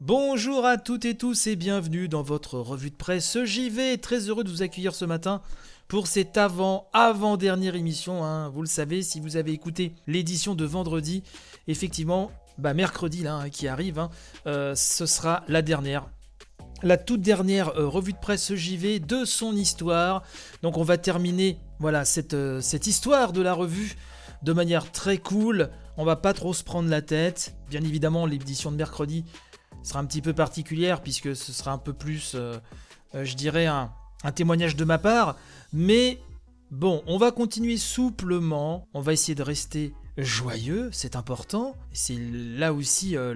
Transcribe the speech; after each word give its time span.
Bonjour 0.00 0.64
à 0.64 0.76
toutes 0.76 1.04
et 1.06 1.16
tous 1.16 1.48
et 1.48 1.56
bienvenue 1.56 2.08
dans 2.08 2.22
votre 2.22 2.60
revue 2.60 2.90
de 2.90 2.94
presse 2.94 3.36
JV. 3.42 3.98
Très 3.98 4.28
heureux 4.28 4.44
de 4.44 4.48
vous 4.48 4.62
accueillir 4.62 4.94
ce 4.94 5.04
matin 5.04 5.42
pour 5.88 6.06
cette 6.06 6.36
avant, 6.36 6.88
avant-dernière 6.92 7.74
émission. 7.74 8.24
hein. 8.24 8.48
Vous 8.50 8.62
le 8.62 8.68
savez, 8.68 9.02
si 9.02 9.18
vous 9.18 9.36
avez 9.36 9.50
écouté 9.50 9.96
l'édition 10.06 10.54
de 10.54 10.64
vendredi, 10.64 11.24
effectivement, 11.66 12.30
bah 12.58 12.74
mercredi 12.74 13.24
là, 13.24 13.34
hein, 13.34 13.50
qui 13.50 13.66
arrive, 13.66 13.98
hein, 13.98 14.10
euh, 14.46 14.76
ce 14.76 15.04
sera 15.04 15.42
la 15.48 15.62
dernière. 15.62 16.06
La 16.84 16.96
toute 16.96 17.20
dernière 17.20 17.76
euh, 17.76 17.88
revue 17.88 18.12
de 18.12 18.18
presse 18.18 18.54
JV 18.54 19.00
de 19.00 19.24
son 19.24 19.56
histoire. 19.56 20.22
Donc 20.62 20.78
on 20.78 20.84
va 20.84 20.96
terminer 20.96 21.58
voilà, 21.80 22.04
cette, 22.04 22.34
euh, 22.34 22.60
cette 22.60 22.86
histoire 22.86 23.32
de 23.32 23.42
la 23.42 23.52
revue 23.52 23.96
de 24.44 24.52
manière 24.52 24.92
très 24.92 25.18
cool. 25.18 25.70
On 25.96 26.04
va 26.04 26.14
pas 26.14 26.34
trop 26.34 26.54
se 26.54 26.62
prendre 26.62 26.88
la 26.88 27.02
tête. 27.02 27.56
Bien 27.68 27.82
évidemment, 27.82 28.26
l'édition 28.26 28.70
de 28.70 28.76
mercredi 28.76 29.24
sera 29.82 30.00
un 30.00 30.04
petit 30.04 30.22
peu 30.22 30.32
particulière 30.32 31.00
puisque 31.00 31.34
ce 31.34 31.52
sera 31.52 31.72
un 31.72 31.78
peu 31.78 31.92
plus, 31.92 32.32
euh, 32.34 32.58
euh, 33.14 33.24
je 33.24 33.36
dirais, 33.36 33.66
un, 33.66 33.90
témoignage 34.34 34.76
de 34.76 34.84
ma 34.84 34.98
part. 34.98 35.36
Mais 35.72 36.18
bon, 36.70 37.02
on 37.06 37.18
va 37.18 37.30
continuer 37.30 37.76
souplement. 37.76 38.86
On 38.94 39.00
va 39.00 39.12
essayer 39.12 39.34
de 39.34 39.42
rester 39.42 39.94
joyeux, 40.16 40.90
c'est 40.92 41.16
important. 41.16 41.76
C'est 41.92 42.18
là 42.18 42.72
aussi 42.72 43.16
euh, 43.16 43.34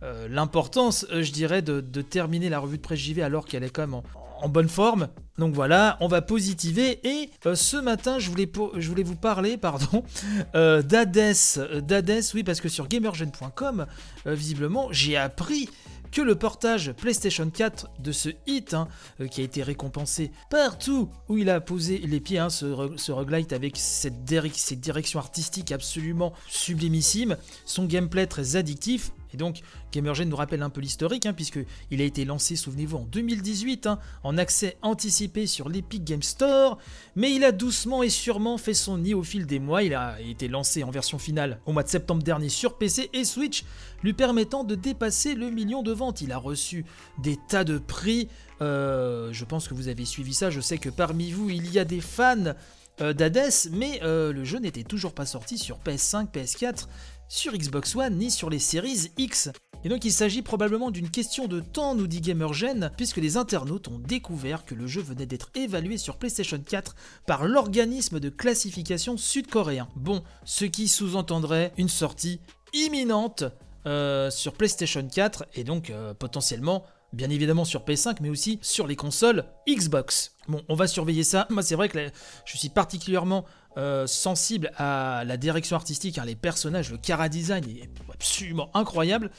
l'importance, 0.00 1.06
je 1.10 1.30
dirais, 1.32 1.62
de, 1.62 1.80
de 1.80 2.02
terminer 2.02 2.48
la 2.48 2.58
revue 2.58 2.78
de 2.78 2.82
presse 2.82 2.98
JV 2.98 3.22
alors 3.22 3.44
qu'elle 3.44 3.62
est 3.62 3.70
quand 3.70 3.82
même 3.82 3.94
en, 3.94 4.02
en 4.42 4.48
bonne 4.48 4.68
forme. 4.68 5.08
Donc 5.38 5.54
voilà, 5.54 5.96
on 6.00 6.08
va 6.08 6.20
positiver. 6.20 7.00
Et 7.06 7.30
euh, 7.46 7.54
ce 7.54 7.76
matin, 7.76 8.18
je 8.18 8.28
voulais, 8.28 8.50
je 8.76 8.88
voulais 8.88 9.02
vous 9.02 9.16
parler, 9.16 9.56
pardon, 9.56 10.04
euh, 10.54 10.82
d'Hades. 10.82 11.36
Euh, 11.58 11.80
D'Hades, 11.80 12.24
oui, 12.34 12.44
parce 12.44 12.60
que 12.60 12.68
sur 12.68 12.88
gamergen.com, 12.88 13.86
euh, 14.26 14.34
visiblement, 14.34 14.88
j'ai 14.90 15.16
appris 15.16 15.68
que 16.10 16.20
le 16.20 16.34
portage 16.34 16.92
PlayStation 16.92 17.48
4 17.48 17.88
de 17.98 18.12
ce 18.12 18.28
hit, 18.46 18.74
hein, 18.74 18.86
qui 19.30 19.40
a 19.40 19.44
été 19.44 19.62
récompensé 19.62 20.30
partout 20.50 21.08
où 21.30 21.38
il 21.38 21.48
a 21.48 21.58
posé 21.60 21.98
les 21.98 22.20
pieds, 22.20 22.38
hein, 22.38 22.50
ce, 22.50 23.10
roguelite 23.10 23.54
avec 23.54 23.78
cette 23.78 24.22
direction 24.24 25.18
artistique 25.18 25.72
absolument 25.72 26.34
sublimissime, 26.48 27.38
son 27.64 27.86
gameplay 27.86 28.26
très 28.26 28.56
addictif, 28.56 29.12
et 29.32 29.36
donc 29.36 29.60
Gamergen 29.92 30.28
nous 30.28 30.36
rappelle 30.36 30.62
un 30.62 30.70
peu 30.70 30.80
l'historique, 30.80 31.26
hein, 31.26 31.32
puisqu'il 31.32 32.00
a 32.00 32.04
été 32.04 32.24
lancé, 32.24 32.56
souvenez-vous, 32.56 32.98
en 32.98 33.04
2018, 33.04 33.86
hein, 33.86 33.98
en 34.22 34.38
accès 34.38 34.76
anticipé 34.82 35.46
sur 35.46 35.68
l'Epic 35.68 36.04
Game 36.04 36.22
Store, 36.22 36.78
mais 37.16 37.32
il 37.34 37.44
a 37.44 37.52
doucement 37.52 38.02
et 38.02 38.10
sûrement 38.10 38.58
fait 38.58 38.74
son 38.74 38.98
nid 38.98 39.14
au 39.14 39.22
fil 39.22 39.46
des 39.46 39.58
mois, 39.58 39.82
il 39.82 39.94
a 39.94 40.20
été 40.20 40.48
lancé 40.48 40.82
en 40.84 40.90
version 40.90 41.18
finale 41.18 41.60
au 41.66 41.72
mois 41.72 41.82
de 41.82 41.88
septembre 41.88 42.22
dernier 42.22 42.48
sur 42.48 42.78
PC 42.78 43.10
et 43.12 43.24
Switch, 43.24 43.64
lui 44.02 44.12
permettant 44.12 44.64
de 44.64 44.74
dépasser 44.74 45.34
le 45.34 45.50
million 45.50 45.82
de 45.82 45.92
ventes. 45.92 46.20
Il 46.20 46.32
a 46.32 46.38
reçu 46.38 46.84
des 47.18 47.38
tas 47.48 47.64
de 47.64 47.78
prix, 47.78 48.28
euh, 48.60 49.32
je 49.32 49.44
pense 49.44 49.68
que 49.68 49.74
vous 49.74 49.88
avez 49.88 50.04
suivi 50.04 50.34
ça, 50.34 50.50
je 50.50 50.60
sais 50.60 50.78
que 50.78 50.88
parmi 50.88 51.32
vous, 51.32 51.50
il 51.50 51.72
y 51.72 51.78
a 51.78 51.84
des 51.84 52.00
fans 52.00 52.54
euh, 53.00 53.12
d'Hades, 53.12 53.70
mais 53.72 54.00
euh, 54.02 54.32
le 54.32 54.44
jeu 54.44 54.58
n'était 54.58 54.82
toujours 54.84 55.14
pas 55.14 55.26
sorti 55.26 55.58
sur 55.58 55.78
PS5, 55.78 56.30
PS4, 56.30 56.86
sur 57.32 57.54
Xbox 57.54 57.96
One, 57.96 58.18
ni 58.18 58.30
sur 58.30 58.50
les 58.50 58.58
séries 58.58 59.10
X. 59.16 59.50
Et 59.84 59.88
donc 59.88 60.04
il 60.04 60.12
s'agit 60.12 60.42
probablement 60.42 60.90
d'une 60.90 61.08
question 61.08 61.48
de 61.48 61.60
temps, 61.60 61.94
nous 61.94 62.06
dit 62.06 62.20
Gamergen, 62.20 62.92
puisque 62.98 63.16
les 63.16 63.38
internautes 63.38 63.88
ont 63.88 63.98
découvert 63.98 64.66
que 64.66 64.74
le 64.74 64.86
jeu 64.86 65.00
venait 65.00 65.24
d'être 65.24 65.50
évalué 65.54 65.96
sur 65.96 66.18
PlayStation 66.18 66.60
4 66.60 66.94
par 67.26 67.46
l'organisme 67.46 68.20
de 68.20 68.28
classification 68.28 69.16
sud-coréen. 69.16 69.88
Bon, 69.96 70.22
ce 70.44 70.66
qui 70.66 70.88
sous-entendrait 70.88 71.72
une 71.78 71.88
sortie 71.88 72.38
imminente 72.74 73.44
euh, 73.86 74.30
sur 74.30 74.52
PlayStation 74.52 75.08
4 75.08 75.46
et 75.54 75.64
donc 75.64 75.88
euh, 75.88 76.12
potentiellement 76.12 76.84
bien 77.12 77.30
évidemment 77.30 77.64
sur 77.64 77.84
PS5 77.84 78.16
mais 78.20 78.28
aussi 78.30 78.58
sur 78.62 78.86
les 78.86 78.96
consoles 78.96 79.44
Xbox. 79.68 80.36
Bon, 80.48 80.62
on 80.68 80.74
va 80.74 80.86
surveiller 80.86 81.24
ça. 81.24 81.46
Moi 81.50 81.62
c'est 81.62 81.74
vrai 81.74 81.88
que 81.88 81.98
je 82.44 82.58
suis 82.58 82.68
particulièrement 82.68 83.44
euh, 83.78 84.06
sensible 84.06 84.70
à 84.76 85.24
la 85.24 85.38
direction 85.38 85.76
artistique, 85.76 86.18
hein, 86.18 86.24
les 86.26 86.34
personnages, 86.34 86.90
le 86.90 86.98
cara 86.98 87.30
design 87.30 87.64
est 87.64 87.88
absolument 88.12 88.70
incroyable. 88.74 89.30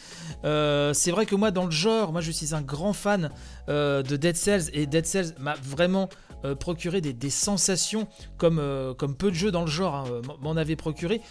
Euh, 0.44 0.92
c'est 0.94 1.12
vrai 1.12 1.28
que 1.28 1.36
moi 1.36 1.52
dans 1.52 1.66
le 1.66 1.72
genre, 1.72 2.12
moi 2.12 2.22
je 2.22 2.32
suis 2.32 2.56
un 2.56 2.62
grand 2.62 2.94
fan 2.94 3.30
euh, 3.70 4.02
de 4.02 4.16
Dead 4.18 4.36
Cells 4.36 4.70
et 4.74 4.88
Dead 4.88 5.06
Cells 5.06 5.36
m'a 5.38 5.54
vraiment 5.62 6.10
euh, 6.46 6.56
procuré 6.56 7.02
des, 7.02 7.30
sensations 7.30 8.08
comme, 8.38 8.60
euh, 8.60 8.94
comme 8.94 9.16
peu 9.16 9.30
de 9.30 9.36
jeux 9.36 9.52
dans 9.52 9.62
le 9.62 9.68
genre 9.68 9.96
hein, 9.96 10.22
m'en- 10.28 10.38
m'en 10.38 10.58
avaient 10.60 10.76
procuré. 10.76 11.22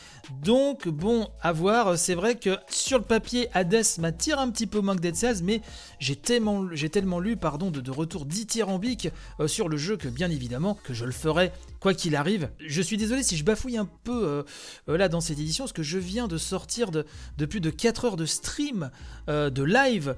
Donc 0.43 0.89
bon, 0.89 1.29
à 1.41 1.53
voir. 1.53 1.99
C'est 1.99 2.15
vrai 2.15 2.37
que 2.37 2.57
sur 2.69 2.99
le 2.99 3.05
papier, 3.05 3.49
Hades 3.55 3.85
m'attire 3.99 4.39
un 4.39 4.51
petit 4.51 4.67
peu 4.67 4.81
moins 4.81 4.97
que 4.97 5.01
Dead 5.01 5.15
mais 5.43 5.61
j'ai 5.99 6.17
tellement, 6.17 6.67
tellement 6.91 7.21
lu 7.21 7.37
pardon, 7.37 7.71
de, 7.71 7.81
de 7.81 7.91
retours 7.91 8.25
dithyrambiques 8.25 9.09
euh, 9.41 9.49
sur 9.49 9.69
le 9.69 9.77
jeu 9.77 9.97
que 9.97 10.09
bien 10.09 10.31
évidemment 10.31 10.79
que 10.85 10.95
je 10.95 11.05
le 11.05 11.13
ferai 11.13 11.53
quoi 11.83 11.95
qu'il 11.95 12.15
arrive. 12.15 12.49
Je 12.65 12.81
suis 12.81 12.97
désolé 12.97 13.25
si 13.25 13.37
je 13.37 13.45
bafouille 13.45 13.77
un 13.77 13.89
peu 14.05 14.25
euh, 14.25 14.43
euh, 14.89 14.97
là 14.97 15.09
dans 15.09 15.21
cette 15.21 15.41
édition, 15.41 15.65
parce 15.65 15.73
que 15.73 15.83
je 15.83 15.99
viens 15.99 16.29
de 16.29 16.39
sortir 16.39 16.93
de, 16.93 17.05
plus 17.45 17.61
de 17.61 17.71
4 17.71 18.05
heures 18.05 18.17
de 18.17 18.25
stream, 18.25 18.91
euh, 19.29 19.51
de 19.51 19.65
live 19.65 20.15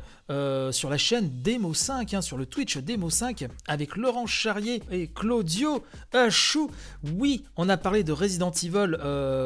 sur 0.71 0.89
la 0.89 0.97
chaîne 0.97 1.31
Demo 1.43 1.75
5, 1.75 2.15
hein, 2.15 2.23
sur 2.23 2.39
le 2.39 2.47
Twitch 2.47 2.79
Demo 2.79 3.11
5, 3.11 3.47
avec 3.67 3.97
Laurent 3.97 4.27
Charrier 4.27 4.83
et 4.91 5.09
Claudio 5.09 5.85
Chou. 6.31 6.71
Oui, 7.17 7.45
on 7.57 7.69
a 7.69 7.77
parlé 7.77 8.05
de 8.05 8.13
Resident 8.13 8.51
Evil 8.51 8.97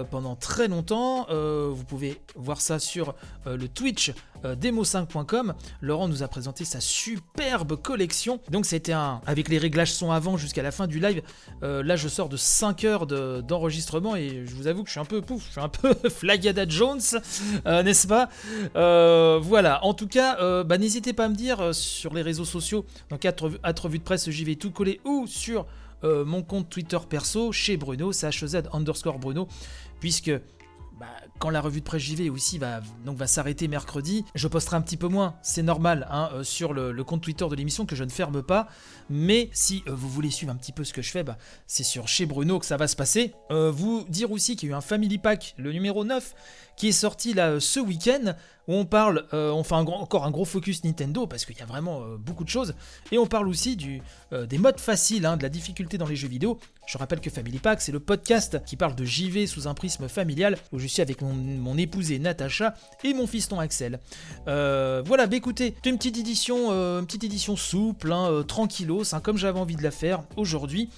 pendant 0.09 0.37
très 0.37 0.69
longtemps. 0.69 1.27
Vous 1.29 1.83
pouvez 1.85 2.21
voir 2.37 2.61
ça 2.61 2.79
sur 2.79 3.17
le 3.45 3.67
Twitch 3.67 4.13
euh, 4.45 4.55
demo5.com. 4.57 5.55
Laurent 5.81 6.09
nous 6.09 6.23
a 6.23 6.29
présenté 6.29 6.65
sa 6.65 6.81
superbe 6.81 7.77
collection. 7.77 8.41
Donc 8.51 8.67
c'était 8.67 8.93
un 8.93 9.21
avec 9.27 9.49
les 9.49 9.59
réglages 9.59 9.93
son 9.93 10.11
avant 10.11 10.37
jusqu'à 10.37 10.63
la 10.63 10.71
fin 10.71 10.87
du 10.87 11.01
live. 11.01 11.23
Euh, 11.63 11.83
là 11.83 11.97
je 11.97 12.09
sors 12.09 12.29
de 12.29 12.37
5 12.37 12.85
heures 12.85 13.07
de- 13.07 13.41
d'enregistrement 13.41 14.17
et 14.17 14.45
je 14.47 14.55
vous 14.55 14.67
avoue 14.67 14.83
que 14.83 14.89
je 14.89 14.93
suis 14.93 15.01
un 15.01 15.05
peu 15.05 15.21
pouf, 15.21 15.47
je 15.47 15.53
suis 15.53 15.61
un 15.61 15.69
peu 15.69 15.95
Flagada 16.09 16.67
Jones, 16.69 17.01
euh, 17.67 17.83
n'est-ce 17.83 18.07
pas? 18.07 18.29
Voilà. 19.41 19.85
En 19.85 19.95
tout 19.95 20.09
cas, 20.09 20.63
bah, 20.65 20.79
n'hésitez 20.79 21.13
pas 21.13 21.27
à 21.27 21.29
me 21.29 21.35
dire 21.35 21.75
sur 21.75 22.15
les 22.15 22.23
réseaux 22.23 22.45
sociaux, 22.45 22.85
donc 23.11 23.25
à 23.25 23.33
revue 23.83 23.99
de 23.99 24.05
presse, 24.05 24.29
j'y 24.31 24.45
vais 24.45 24.57
tout 24.57 24.71
coller 24.71 25.01
ou 25.05 25.27
sur 25.27 25.67
mon 26.03 26.43
compte 26.43 26.69
Twitter 26.69 26.99
perso 27.09 27.53
chez 27.53 27.77
Bruno, 27.77 28.13
CHZ 28.13 28.63
underscore 28.73 29.19
Bruno, 29.19 29.49
puisque 30.01 30.31
bah, 30.99 31.07
quand 31.39 31.51
la 31.51 31.61
revue 31.61 31.81
de 31.81 31.85
presse 31.85 32.03
JV 32.03 32.29
aussi 32.29 32.59
va, 32.59 32.81
donc 33.05 33.17
va 33.17 33.29
s'arrêter 33.29 33.69
mercredi, 33.69 34.25
je 34.35 34.49
posterai 34.49 34.77
un 34.77 34.81
petit 34.81 34.97
peu 34.97 35.07
moins, 35.07 35.37
c'est 35.43 35.63
normal, 35.63 36.09
hein, 36.11 36.31
euh, 36.33 36.43
sur 36.43 36.73
le, 36.73 36.93
compte 37.05 37.23
Twitter 37.23 37.47
de 37.49 37.55
l'émission 37.55 37.87
que 37.87 37.95
je 37.95 38.03
ne 38.03 38.11
ferme 38.11 38.43
pas. 38.43 38.67
Mais 39.09 39.49
si 39.53 39.85
euh, 39.87 39.95
vous 39.95 40.09
voulez 40.09 40.31
suivre 40.31 40.53
un 40.53 40.57
petit 40.57 40.73
peu 40.73 40.83
ce 40.83 40.93
que 40.93 41.01
je 41.01 41.11
fais, 41.11 41.23
bah, 41.23 41.39
c'est 41.67 41.85
sur 41.85 42.09
chez 42.09 42.27
Bruno 42.27 42.59
que 42.59 42.67
ça 42.67 42.77
va 42.77 42.89
se 42.89 42.97
passer. 42.97 43.33
Euh, 43.51 43.71
vous 43.71 44.05
dire 44.09 44.33
aussi 44.33 44.57
qu'il 44.57 44.69
y 44.69 44.73
a 44.73 44.75
eu 44.75 44.77
un 44.77 44.81
Family 44.81 45.19
Pack, 45.19 45.55
le 45.57 45.73
numéro 45.73 46.05
9, 46.05 46.35
qui 46.77 46.89
est 46.89 46.93
sorti 46.93 47.33
là 47.33 47.61
ce 47.61 47.79
week-end, 47.79 48.35
où 48.67 48.75
on 48.75 48.85
parle, 48.85 49.27
on 49.33 49.65
fait 49.65 49.75
encore 49.75 50.27
un 50.27 50.31
gros 50.31 50.45
focus 50.45 50.85
Nintendo, 50.85 51.27
parce 51.27 51.45
qu'il 51.45 51.57
y 51.57 51.63
a 51.63 51.67
vraiment 51.67 52.03
beaucoup 52.19 52.45
de 52.45 52.49
choses, 52.49 52.75
et 53.11 53.19
on 53.19 53.27
parle 53.27 53.49
aussi 53.49 53.77
du, 53.77 54.01
des 54.31 54.59
modes 54.59 54.79
faciles, 54.79 55.27
hein, 55.27 55.37
de 55.37 55.43
la 55.43 55.49
difficulté 55.49 55.99
dans 55.99 56.07
les 56.07 56.15
jeux 56.15 56.29
vidéo. 56.29 56.61
Je 56.89 56.97
rappelle 56.97 57.21
que 57.21 57.29
Family 57.29 57.59
Pack, 57.59 57.83
c'est 57.83 57.93
le 57.93 58.01
podcast 58.01 58.65
qui 58.65 58.75
parle 58.75 58.95
de 58.95 59.05
JV 59.05 59.47
sous 59.47 59.69
un 59.69 59.75
prisme 59.75 60.09
familial, 60.09 60.57
où 60.73 60.79
je 60.79 60.87
suis 60.87 61.03
avec 61.03 61.21
mon, 61.21 61.77
épousée 61.77 62.19
Natacha 62.19 62.73
et 63.05 63.13
mon 63.13 63.27
fiston 63.27 63.61
Axel. 63.61 64.01
Euh, 64.49 65.03
voilà, 65.05 65.27
bah 65.27 65.37
écoutez, 65.37 65.75
une 65.85 65.99
petite 65.99 66.17
édition, 66.17 66.73
euh, 66.73 67.01
une 67.01 67.07
petite 67.07 67.25
édition 67.25 67.57
souple, 67.57 68.11
hein, 68.11 68.31
euh, 68.31 68.43
tranquillos, 68.43 69.15
hein, 69.15 69.21
comme 69.21 69.37
j'avais 69.37 69.61
envie 69.61 69.77
de 69.77 69.83
la 69.83 69.91
faire 69.91 70.23
aujourd'hui. 70.37 70.89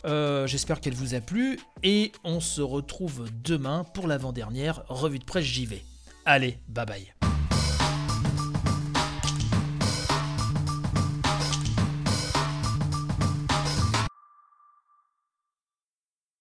J'espère 0.46 0.80
qu'elle 0.80 0.94
vous 0.94 1.16
a 1.16 1.20
plu, 1.20 1.58
et 1.82 2.12
on 2.22 2.38
se 2.38 2.62
retrouve 2.62 3.28
demain 3.42 3.84
pour 3.92 4.06
l'avant-dernière 4.06 4.84
revue 4.88 5.18
de 5.18 5.24
presse 5.24 5.44
JV. 5.44 5.82
Allez, 6.24 6.58
bye 6.68 6.86
bye. 6.86 7.29